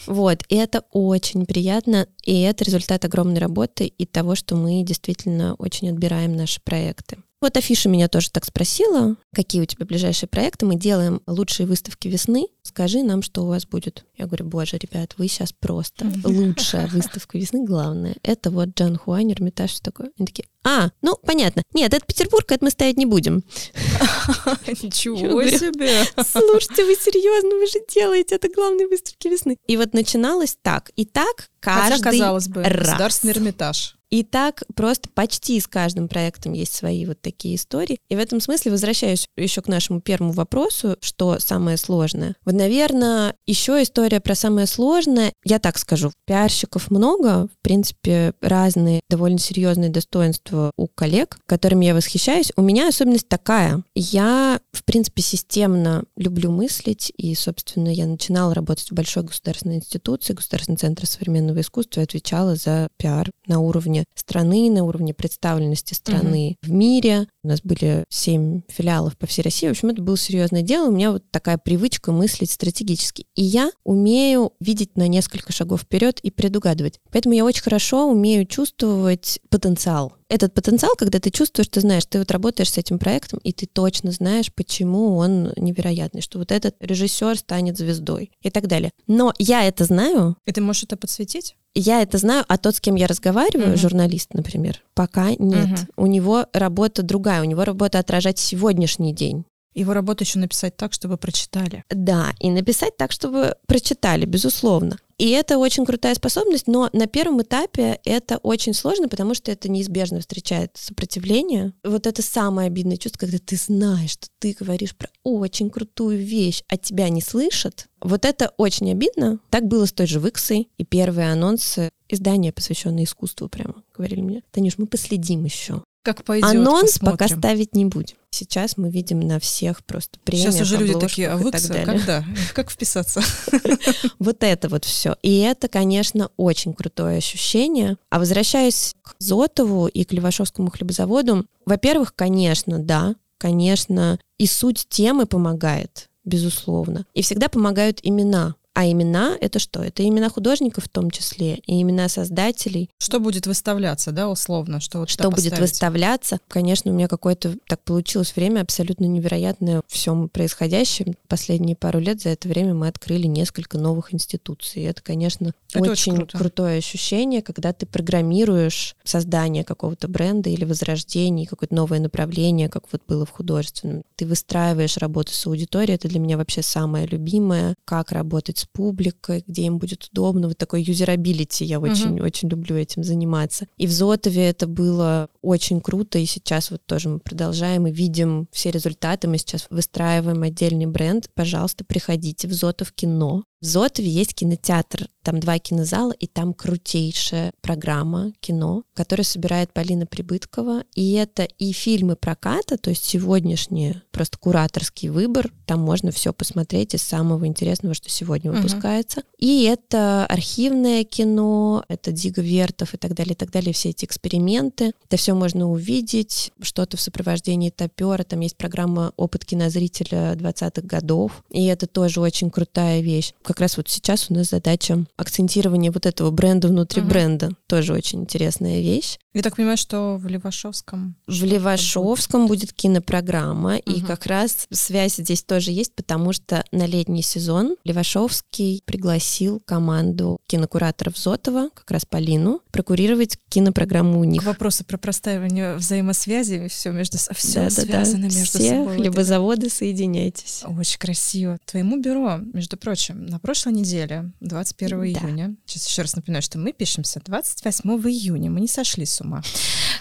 [0.07, 5.53] Вот, и это очень приятно, и это результат огромной работы и того, что мы действительно
[5.55, 7.17] очень отбираем наши проекты.
[7.41, 10.67] Вот Афиша меня тоже так спросила, какие у тебя ближайшие проекты.
[10.67, 12.45] Мы делаем лучшие выставки весны.
[12.63, 14.05] Скажи нам, что у вас будет.
[14.17, 18.15] Я говорю, боже, ребят, вы сейчас просто лучшая выставка весны, главное.
[18.21, 20.11] Это вот Джан Хуань, Эрмитаж, все такое.
[20.17, 21.63] Они такие, а, ну, понятно.
[21.73, 23.37] Нет, это Петербург, это мы ставить не будем.
[24.67, 26.03] Ничего себе!
[26.23, 29.57] Слушайте, вы серьезно, вы же делаете это главные выставки весны.
[29.67, 30.91] И вот начиналось так.
[30.95, 32.89] И так каждый Хотя, казалось бы, раз.
[32.89, 33.95] государственный Эрмитаж.
[34.11, 37.97] И так просто почти с каждым проектом есть свои вот такие истории.
[38.09, 42.35] И в этом смысле возвращаюсь еще к нашему первому вопросу, что самое сложное.
[42.51, 45.31] Вот, наверное, еще история про самое сложное.
[45.45, 51.95] Я так скажу, пиарщиков много, в принципе, разные довольно серьезные достоинства у коллег, которыми я
[51.95, 52.51] восхищаюсь.
[52.57, 53.83] У меня особенность такая.
[53.95, 60.33] Я, в принципе, системно люблю мыслить, и, собственно, я начинала работать в большой государственной институции,
[60.33, 66.57] Государственный центр современного искусства, и отвечала за пиар на уровне страны, на уровне представленности страны
[66.61, 67.27] в мире.
[67.43, 69.67] У нас были семь филиалов по всей России.
[69.67, 70.89] В общем, это было серьезное дело.
[70.89, 73.25] У меня вот такая привычка мыслить стратегически.
[73.35, 76.99] И я умею видеть на несколько шагов вперед и предугадывать.
[77.11, 80.13] Поэтому я очень хорошо умею чувствовать потенциал.
[80.29, 83.65] Этот потенциал, когда ты чувствуешь, ты знаешь, ты вот работаешь с этим проектом, и ты
[83.65, 88.91] точно знаешь, почему он невероятный, что вот этот режиссер станет звездой и так далее.
[89.07, 91.55] Но я это знаю, И ты можешь это подсветить?
[91.75, 93.77] я это знаю, а тот, с кем я разговариваю, Мгм.
[93.77, 95.67] журналист, например, пока нет.
[95.69, 95.77] Мгм.
[95.97, 99.43] У него работа другая, у него работа отражать сегодняшний день.
[99.73, 101.83] Его работу еще написать так, чтобы прочитали.
[101.89, 104.97] Да, и написать так, чтобы прочитали, безусловно.
[105.17, 109.69] И это очень крутая способность, но на первом этапе это очень сложно, потому что это
[109.69, 111.73] неизбежно встречает сопротивление.
[111.83, 116.63] Вот это самое обидное чувство, когда ты знаешь, что ты говоришь про очень крутую вещь,
[116.69, 117.87] а тебя не слышат.
[118.01, 119.37] Вот это очень обидно.
[119.51, 120.69] Так было с той же Виксой.
[120.79, 125.83] И первые анонсы издания, посвященные искусству, прямо говорили мне, Танюш, мы последим еще.
[126.03, 127.37] Как пойдет, Анонс пока посмотрим.
[127.37, 128.15] ставить не будем.
[128.33, 131.85] Сейчас мы видим на всех просто премиях, Сейчас уже люди такие, а далее.
[131.85, 132.25] когда?
[132.53, 133.21] Как вписаться?
[134.19, 135.15] Вот это вот все.
[135.21, 137.97] И это, конечно, очень крутое ощущение.
[138.09, 145.25] А возвращаясь к Зотову и к Левашовскому хлебозаводу, во-первых, конечно, да, конечно, и суть темы
[145.25, 147.05] помогает, безусловно.
[147.13, 148.55] И всегда помогают имена.
[148.73, 149.83] А имена— это что?
[149.83, 152.89] Это имена художников в том числе, и имена создателей.
[152.99, 154.79] Что будет выставляться, да, условно?
[154.79, 156.39] Что, вот что будет выставляться?
[156.47, 161.15] Конечно, у меня какое-то так получилось время абсолютно невероятное всем происходящем.
[161.27, 164.83] Последние пару лет за это время мы открыли несколько новых институций.
[164.83, 171.45] Это, конечно, это очень, очень крутое ощущение, когда ты программируешь создание какого-то бренда или возрождение,
[171.45, 174.03] какое-то новое направление, как вот было в художественном.
[174.15, 175.95] Ты выстраиваешь работу с аудиторией.
[175.95, 177.75] Это для меня вообще самое любимое.
[177.83, 180.47] Как работать с публикой, где им будет удобно.
[180.47, 181.65] Вот такой юзабилити.
[181.65, 182.25] Я очень, uh-huh.
[182.25, 183.67] очень люблю этим заниматься.
[183.77, 186.19] И в Зотове это было очень круто.
[186.19, 189.27] И сейчас вот тоже мы продолжаем и видим все результаты.
[189.27, 191.29] Мы сейчас выстраиваем отдельный бренд.
[191.33, 193.43] Пожалуйста, приходите в Зотов кино.
[193.61, 200.07] В Зотове есть кинотеатр, там два кинозала, и там крутейшая программа кино, которую собирает Полина
[200.07, 200.83] Прибыткова.
[200.95, 205.51] И это и фильмы проката, то есть сегодняшний просто кураторский выбор.
[205.67, 209.19] Там можно все посмотреть из самого интересного, что сегодня выпускается.
[209.19, 209.35] Uh-huh.
[209.37, 214.05] И это архивное кино, это Дига Вертов и так далее, и так далее, все эти
[214.05, 214.93] эксперименты.
[215.05, 218.23] Это все можно увидеть, что-то в сопровождении топера.
[218.23, 223.77] Там есть программа «Опыт кинозрителя 20-х годов», и это тоже очень крутая вещь как раз
[223.77, 227.07] вот сейчас у нас задача акцентирования вот этого бренда внутри uh-huh.
[227.07, 227.51] бренда.
[227.67, 229.17] Тоже очень интересная вещь.
[229.33, 231.15] Я так понимаю, что в Левашовском...
[231.27, 233.93] В Левашовском будет, будет кинопрограмма, uh-huh.
[233.93, 240.37] и как раз связь здесь тоже есть, потому что на летний сезон Левашовский пригласил команду
[240.47, 244.43] кинокураторов Зотова, как раз Полину, прокурировать кинопрограмму у них.
[244.43, 248.35] Вопросы про простаивание взаимосвязи, все между все да, связано да, да.
[248.39, 248.97] между Все собой.
[248.97, 250.63] хлебозаводы, соединяйтесь.
[250.65, 251.57] Очень красиво.
[251.65, 255.05] Твоему бюро, между прочим, на прошлой неделе, 21 да.
[255.05, 259.41] июня, сейчас еще раз напоминаю, что мы пишемся 28 июня, мы не сошли с ума.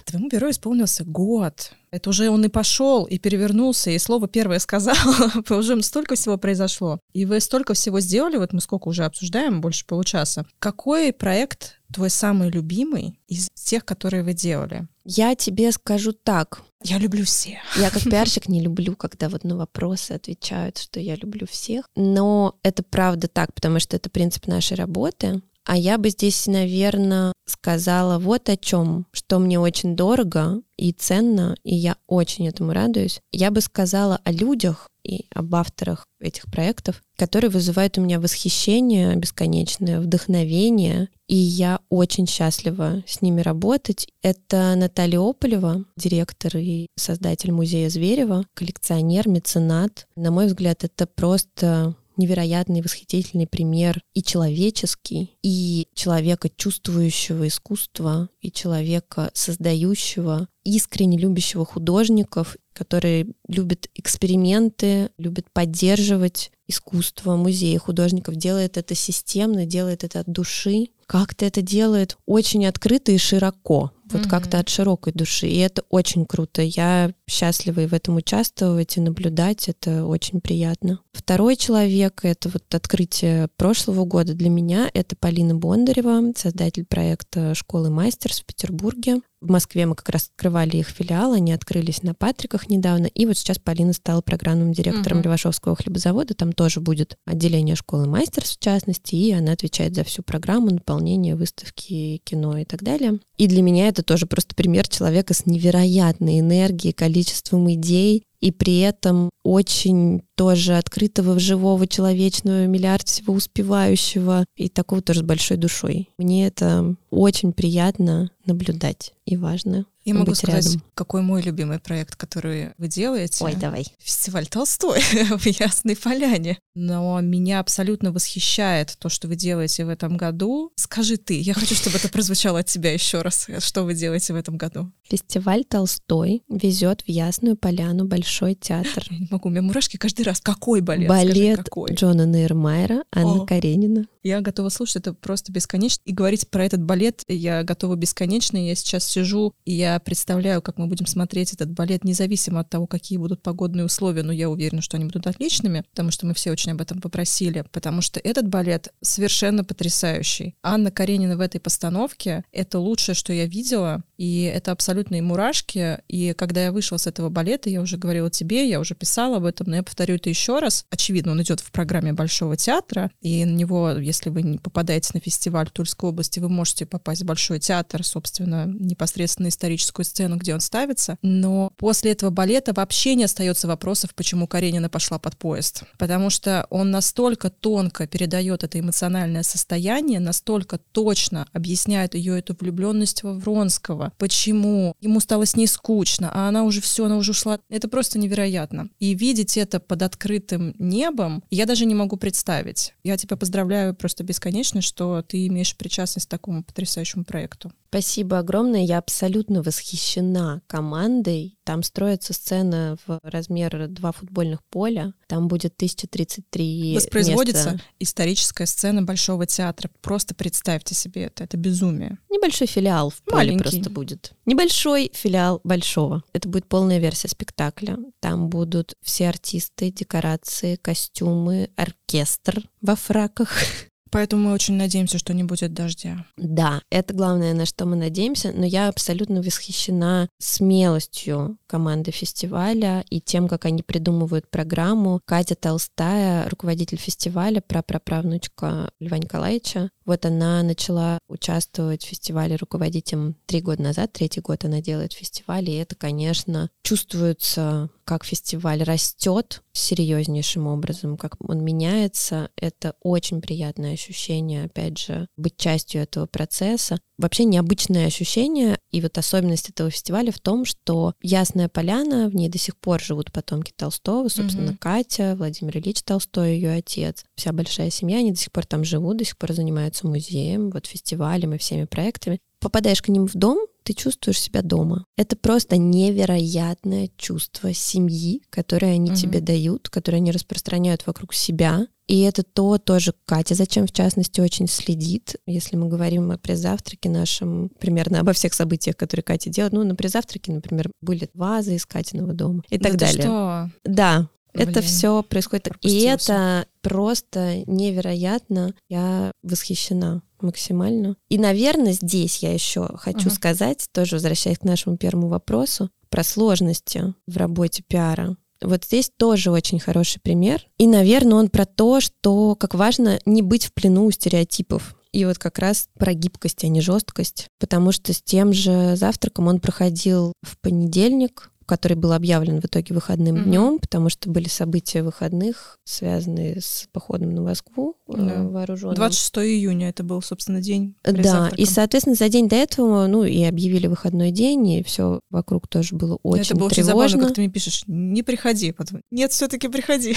[0.04, 1.72] Твоему бюро исполнился год.
[1.90, 4.96] Это уже он и пошел, и перевернулся, и слово первое сказал,
[5.50, 7.00] уже столько всего произошло.
[7.12, 10.46] И вы столько всего сделали, вот мы сколько уже обсуждаем, больше получаса.
[10.58, 14.86] Какой проект твой самый любимый из тех, которые вы делали?
[15.04, 16.62] Я тебе скажу так.
[16.82, 17.58] Я люблю всех.
[17.76, 21.86] Я как пиарщик не люблю, когда вот на вопросы отвечают, что я люблю всех.
[21.94, 25.42] Но это правда так, потому что это принцип нашей работы.
[25.70, 31.54] А я бы здесь, наверное, сказала вот о чем, что мне очень дорого и ценно,
[31.62, 33.20] и я очень этому радуюсь.
[33.30, 39.14] Я бы сказала о людях и об авторах этих проектов, которые вызывают у меня восхищение
[39.14, 44.08] бесконечное, вдохновение, и я очень счастлива с ними работать.
[44.22, 50.08] Это Наталья Ополева, директор и создатель музея Зверева, коллекционер, меценат.
[50.16, 58.52] На мой взгляд, это просто невероятный, восхитительный пример и человеческий, и человека, чувствующего искусство, и
[58.52, 67.76] человека, создающего, искренне любящего художников, который любит эксперименты, любит поддерживать искусство, музеи.
[67.76, 73.90] Художников, делает это системно, делает это от души, как-то это делает очень открыто и широко
[74.12, 74.28] вот mm-hmm.
[74.28, 75.48] как-то от широкой души.
[75.48, 76.62] И это очень круто.
[76.62, 79.68] Я счастлива и в этом участвовать, и наблюдать.
[79.68, 81.00] Это очень приятно.
[81.12, 84.90] Второй человек— это вот открытие прошлого года для меня.
[84.94, 89.20] Это Полина Бондарева, создатель проекта «Школы мастерс» в Петербурге.
[89.40, 93.38] В Москве мы как раз открывали их филиал, они открылись на Патриках недавно, и вот
[93.38, 95.24] сейчас Полина стала программным директором uh-huh.
[95.24, 100.22] Левашовского хлебозавода, там тоже будет отделение школы мастерс в частности, и она отвечает за всю
[100.22, 100.68] программу,
[101.00, 103.18] наполнение выставки, кино и так далее.
[103.38, 108.80] И для меня это тоже просто пример человека с невероятной энергией, количеством идей, и при
[108.80, 116.08] этом очень тоже открытого, живого, человечного, миллиард всего успевающего и такого тоже с большой душой.
[116.18, 119.84] Мне это очень приятно наблюдать и важно.
[120.14, 120.82] Я могу сказать, рядом.
[120.94, 123.44] какой мой любимый проект, который вы делаете.
[123.44, 123.86] Ой, давай.
[123.98, 125.00] Фестиваль Толстой
[125.38, 126.58] в Ясной Поляне.
[126.74, 130.72] Но меня абсолютно восхищает то, что вы делаете в этом году.
[130.76, 133.46] Скажи ты, я хочу, чтобы это прозвучало от тебя еще раз.
[133.58, 134.90] Что вы делаете в этом году?
[135.02, 139.04] Фестиваль Толстой везет в Ясную Поляну Большой театр.
[139.10, 140.40] Я не могу, у меня мурашки каждый раз.
[140.40, 141.08] Какой балет?
[141.08, 141.94] Балет Скажи, какой?
[141.94, 143.46] Джона Нейрмайера, Анна О.
[143.46, 144.06] Каренина.
[144.22, 146.02] Я готова слушать это просто бесконечно.
[146.04, 148.56] И говорить про этот балет я готова бесконечно.
[148.56, 152.86] Я сейчас сижу, и я представляю, как мы будем смотреть этот балет, независимо от того,
[152.86, 154.22] какие будут погодные условия.
[154.22, 157.64] Но я уверена, что они будут отличными, потому что мы все очень об этом попросили.
[157.72, 160.56] Потому что этот балет совершенно потрясающий.
[160.62, 164.02] Анна Каренина в этой постановке— это лучшее, что я видела.
[164.20, 166.00] И это абсолютные мурашки.
[166.06, 169.46] И когда я вышла с этого балета, я уже говорила тебе, я уже писала об
[169.46, 170.84] этом, но я повторю это еще раз.
[170.90, 175.20] Очевидно, он идет в программе Большого театра, и на него, если вы не попадаете на
[175.20, 180.52] фестиваль в Тульской области, вы можете попасть в Большой театр, собственно, непосредственно историческую сцену, где
[180.52, 181.16] он ставится.
[181.22, 185.84] Но после этого балета вообще не остается вопросов, почему Каренина пошла под поезд.
[185.96, 193.22] Потому что он настолько тонко передает это эмоциональное состояние, настолько точно объясняет ее эту влюбленность
[193.22, 197.58] во Вронского, почему ему стало с ней скучно, а она уже все, она уже ушла.
[197.68, 198.88] Это просто невероятно.
[198.98, 202.94] И видеть это под открытым небом, я даже не могу представить.
[203.02, 207.72] Я тебя поздравляю просто бесконечно, что ты имеешь причастность к такому потрясающему проекту.
[207.88, 208.84] Спасибо огромное.
[208.84, 211.58] Я абсолютно восхищена командой.
[211.64, 215.12] Там строится сцена в размер два футбольных поля.
[215.26, 217.84] Там будет 1033 Воспроизводится места.
[217.98, 219.90] историческая сцена Большого театра.
[220.02, 221.44] Просто представьте себе это.
[221.44, 222.18] Это безумие.
[222.30, 223.62] Небольшой филиал в поле Маленький.
[223.62, 224.32] просто будет.
[224.46, 226.22] Небольшой филиал большого.
[226.32, 227.98] Это будет полная версия спектакля.
[228.20, 233.50] Там будут все артисты, декорации, костюмы, оркестр во фраках.
[234.10, 236.24] Поэтому мы очень надеемся, что не будет дождя.
[236.36, 243.20] Да, это главное, на что мы надеемся, но я абсолютно восхищена смелостью команды фестиваля и
[243.20, 245.20] тем, как они придумывают программу.
[245.24, 253.36] Катя Толстая, руководитель фестиваля, прапраправнучка Льва Николаевича, вот она начала участвовать в фестивале, руководить им
[253.46, 259.62] три года назад, третий год она делает фестиваль, и это, конечно, чувствуется, как фестиваль растет
[259.72, 262.50] серьезнейшим образом, как он меняется.
[262.56, 266.98] Это очень приятное ощущение, опять же, быть частью этого процесса.
[267.18, 272.48] Вообще необычное ощущение, и вот особенность этого фестиваля в том, что Ясная Поляна, в ней
[272.48, 274.78] до сих пор живут потомки Толстого, собственно, Мгм.
[274.78, 279.18] Катя, Владимир Ильич Толстой, ее отец, вся большая семья, они до сих пор там живут,
[279.18, 282.40] до сих пор занимаются музеем, вот фестивалем и всеми проектами.
[282.58, 285.04] Попадаешь к ним в дом, ты чувствуешь себя дома.
[285.16, 289.16] Это просто невероятное чувство семьи, которое они Мгм.
[289.18, 291.86] тебе дают, которое они распространяют вокруг себя.
[292.06, 297.08] И это то тоже Катя, зачем в частности очень следит, если мы говорим о пресс-завтраке
[297.08, 299.72] нашем, примерно обо всех событиях, которые Катя делает.
[299.72, 303.22] Ну, на пресс-завтраке, например, были вазы из Катиного дома и так Да далее.
[303.22, 303.70] что?
[303.84, 305.68] Да, это Блин, все происходит.
[305.82, 308.74] И это просто невероятно.
[308.88, 311.16] Я восхищена максимально.
[311.28, 313.30] И, наверное, здесь я еще хочу Ага.
[313.30, 318.36] сказать, тоже возвращаясь к нашему первому вопросу, про сложности в работе пиара.
[318.62, 320.66] Вот здесь тоже очень хороший пример.
[320.76, 324.96] И, наверное, он про то, что как важно не быть в плену у стереотипов.
[325.12, 327.48] И вот как раз про гибкость, а не жесткость.
[327.58, 332.94] Потому что с тем же завтраком он проходил в понедельник, который был объявлен в итоге
[332.94, 333.44] выходным Мгм.
[333.44, 338.42] днем, потому что были события выходных, связанные с походом на Москву Да.
[338.42, 338.96] вооруженным.
[338.96, 341.58] 26 июня это был, собственно, день Да, завтраком.
[341.58, 345.94] и, соответственно, за день до этого, ну, и объявили выходной день, и все вокруг тоже
[345.94, 347.08] было очень это было очень тревожно.
[347.08, 348.72] забавно, как ты мне пишешь, не приходи.
[348.72, 350.16] Потом, Нет, все-таки приходи.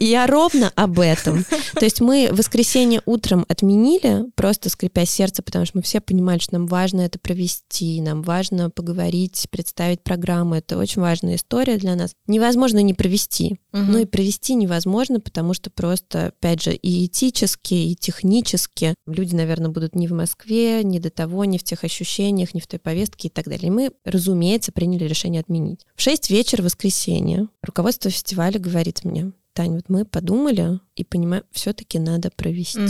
[0.00, 1.44] Я ровно об этом.
[1.74, 6.54] То есть мы воскресенье утром отменили, просто скрипя сердце, потому что мы все понимали, что
[6.54, 10.54] нам важно это провести, нам важно поговорить, представить программу.
[10.72, 12.14] Это очень важная история для нас.
[12.26, 13.60] Невозможно не провести.
[13.72, 19.68] Но и провести невозможно, потому что просто, опять же, и этически, и технически люди, наверное,
[19.68, 23.28] будут не в Москве, не до того, не в тех ощущениях, не в той повестке
[23.28, 23.68] и так далее.
[23.68, 25.84] И мы, разумеется, приняли решение отменить.
[25.94, 31.98] В 6 вечера воскресенья руководство фестиваля говорит мне, Тань, вот мы подумали и понимаем, все-таки
[31.98, 32.80] надо провести.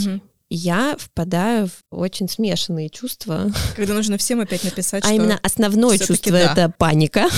[0.49, 3.51] И Я впадаю в очень смешанные чувства.
[3.75, 5.17] Когда нужно всем опять написать, А что...
[5.17, 6.53] именно основное чувство да.
[6.53, 7.29] это паника.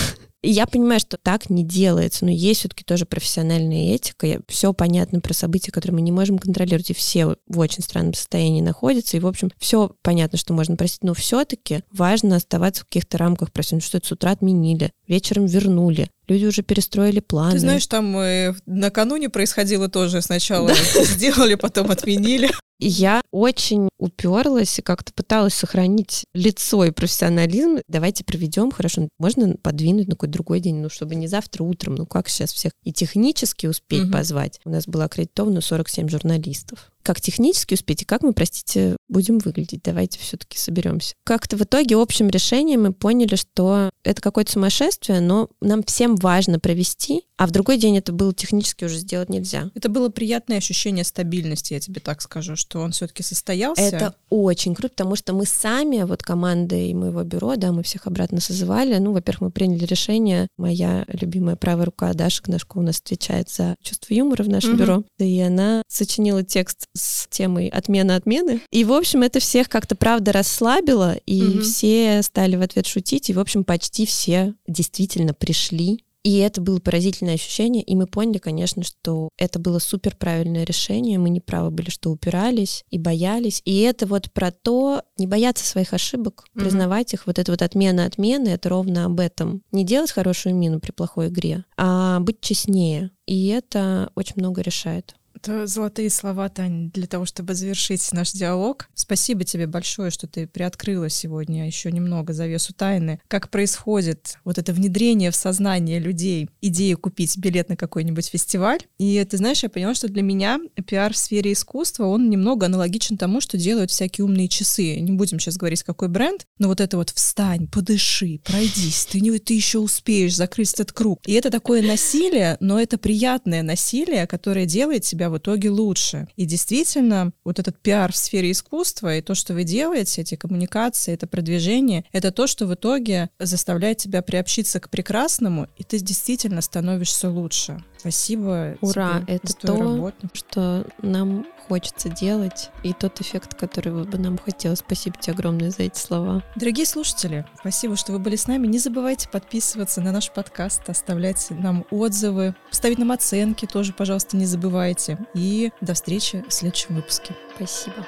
[0.47, 4.41] Я понимаю, что так не делается, но есть все-таки тоже профессиональная этика.
[4.49, 8.61] Все понятно про события, которые мы не можем контролировать, и все в очень странном состоянии
[8.61, 9.17] находятся.
[9.17, 13.53] И, в общем, все понятно, что можно простить, но все-таки важно оставаться в каких-то рамках,
[13.53, 17.53] простить, что это с утра отменили, вечером вернули, люди уже перестроили планы.
[17.53, 20.21] Ты знаешь, там э, накануне происходило тоже.
[20.21, 22.51] Сначала сделали, потом отменили.
[22.79, 27.79] Я очень уперлась и как-то пыталась сохранить лицо и профессионализм.
[27.89, 32.07] Давайте проведем, хорошо, можно подвинуть на какой-то другой день, ну, чтобы не завтра утром, ну,
[32.07, 34.13] как сейчас всех и технически успеть Мгм.
[34.13, 34.61] позвать.
[34.65, 36.91] У нас было аккредитовано 47 журналистов.
[37.05, 39.83] Как технически успеть и как мы, простите, будем выглядеть?
[39.85, 41.15] Давайте все-таки соберемся.
[41.23, 46.59] Как-то в итоге общим решением мы поняли, что это какое-то сумасшествие, но нам всем важно
[46.59, 49.71] провести, а в другой день это было технически уже сделать нельзя.
[49.75, 53.83] Это было приятное ощущение стабильности, я тебе так скажу, что он все-таки состоялся.
[53.83, 58.41] Это очень круто, потому что мы сами, вот командой моего бюро, да, мы всех обратно
[58.41, 58.97] созывали.
[58.97, 60.49] Ну, во-первых, мы приняли решение.
[60.57, 64.79] Моя любимая правая рука Даша Кнашко у нас отвечает за чувство юмора в нашем Мгм.
[64.79, 65.05] бюро.
[65.19, 68.61] И она сочинила текст с темой отмена-отмены.
[68.71, 71.61] И, в общем, это всех как-то, правда, расслабило, и угу.
[71.61, 76.81] все стали в ответ шутить, и, в общем, почти все действительно пришли и это было
[76.81, 81.71] поразительное ощущение, и мы поняли, конечно, что это было супер правильное решение, мы не правы
[81.71, 83.61] были, что упирались и боялись.
[83.67, 86.61] И это вот про то, не бояться своих ошибок, mm-hmm.
[86.61, 89.63] признавать их, вот это вот отмена отмены, это ровно об этом.
[89.71, 93.11] Не делать хорошую мину при плохой игре, а быть честнее.
[93.27, 95.17] И это очень много решает.
[95.45, 98.89] Это золотые слова, Таня, для того, чтобы завершить наш диалог.
[98.95, 103.21] Спасибо тебе большое, что ты приоткрыла сегодня еще немного завесу тайны.
[103.29, 108.79] Как происходит вот это внедрение в сознание людей идеи купить билет на какой-нибудь фестиваль.
[108.97, 113.19] И ты знаешь, я поняла, что для меня пиар в сфере искусства, он немного аналогичен
[113.19, 114.99] тому, что делают всякие умные часы.
[114.99, 119.39] Не будем сейчас говорить, какой бренд, но вот это вот встань, подыши, пройдись, ты, не,
[119.39, 121.21] ты еще успеешь закрыть этот круг.
[121.27, 126.29] И это такое насилие, но это приятное насилие, которое делает тебя в итоге лучше.
[126.37, 131.13] И действительно, вот этот пиар в сфере искусства и то, что вы делаете, эти коммуникации,
[131.13, 136.61] это продвижение, это то, что в итоге заставляет тебя приобщиться к прекрасному, и ты действительно
[136.61, 137.83] становишься лучше.
[138.05, 138.77] Спасибо.
[138.83, 139.21] Ура!
[139.21, 140.29] Тебе это то, работу.
[140.35, 144.81] что нам хочется делать, и тот эффект, который бы нам хотелось.
[144.81, 146.43] Спасибо тебе огромное за эти слова.
[146.55, 148.67] Дорогие слушатели, спасибо, что вы были с нами.
[148.67, 154.45] Не забывайте подписываться на наш подкаст, оставлять нам отзывы, ставить нам оценки тоже, пожалуйста, не
[154.45, 155.17] забывайте.
[155.33, 157.35] И до встречи в следующем выпуске.
[157.57, 158.05] Спасибо.